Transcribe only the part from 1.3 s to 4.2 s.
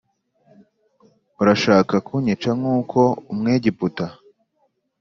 Urashaka kunyica nk’ uko umwegiputa